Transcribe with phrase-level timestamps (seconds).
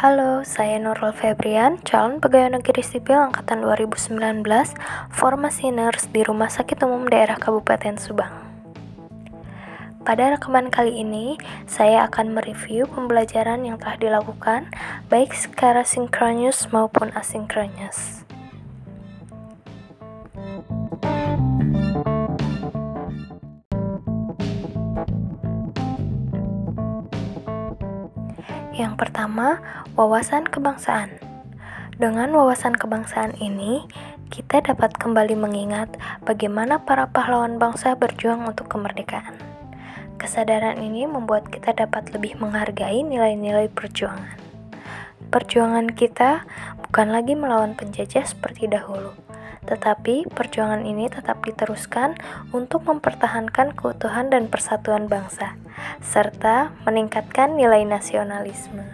[0.00, 4.16] Halo, saya Nurul Febrian, calon pegawai negeri sipil angkatan 2019,
[5.12, 8.32] formasi nurse di Rumah Sakit Umum Daerah Kabupaten Subang.
[10.00, 11.36] Pada rekaman kali ini,
[11.68, 14.72] saya akan mereview pembelajaran yang telah dilakukan,
[15.12, 18.19] baik secara sinkronus maupun asinkronus.
[28.80, 29.60] Yang pertama,
[29.92, 31.20] wawasan kebangsaan.
[32.00, 33.84] Dengan wawasan kebangsaan ini,
[34.32, 39.36] kita dapat kembali mengingat bagaimana para pahlawan bangsa berjuang untuk kemerdekaan.
[40.16, 44.40] Kesadaran ini membuat kita dapat lebih menghargai nilai-nilai perjuangan.
[45.28, 46.48] Perjuangan kita
[46.80, 49.12] bukan lagi melawan penjajah seperti dahulu,
[49.68, 52.16] tetapi perjuangan ini tetap diteruskan
[52.50, 55.56] untuk mempertahankan keutuhan dan persatuan bangsa,
[56.00, 58.84] serta meningkatkan nilai nasionalisme.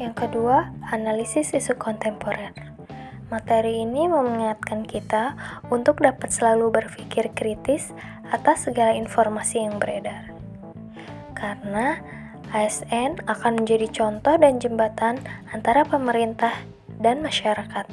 [0.00, 2.52] Yang kedua, analisis isu kontemporer.
[3.32, 5.40] Materi ini mengingatkan kita
[5.72, 7.96] untuk dapat selalu berpikir kritis
[8.28, 10.31] atas segala informasi yang beredar
[11.42, 11.98] karena
[12.54, 15.18] ASN akan menjadi contoh dan jembatan
[15.50, 16.54] antara pemerintah
[17.02, 17.90] dan masyarakat.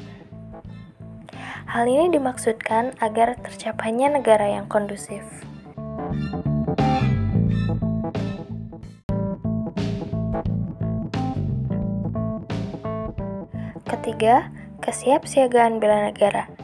[1.66, 5.26] Hal ini dimaksudkan agar tercapainya negara yang kondusif.
[13.90, 14.54] Ketiga,
[14.86, 16.59] kesiapsiagaan bela negara.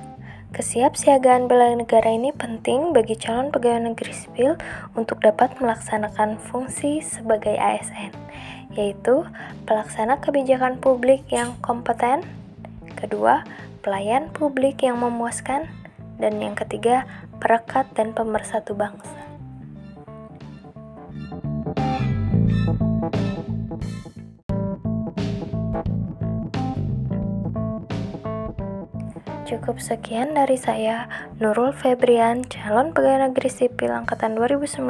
[0.56, 4.56] Kesiapsiagaan bela negara ini penting bagi calon pegawai negeri sipil
[4.96, 8.16] untuk dapat melaksanakan fungsi sebagai ASN,
[8.72, 9.28] yaitu
[9.68, 12.24] pelaksana kebijakan publik yang kompeten,
[12.96, 13.44] kedua,
[13.84, 15.68] pelayan publik yang memuaskan,
[16.24, 17.04] dan yang ketiga,
[17.44, 19.25] perekat dan pemersatu bangsa.
[29.46, 31.06] Cukup sekian dari saya,
[31.38, 34.82] Nurul Febrian, calon pegawai negeri sipil angkatan 2019,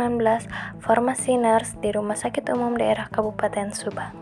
[0.79, 4.15] formasi nurse di Rumah Sakit Umum Daerah Kabupaten Subang.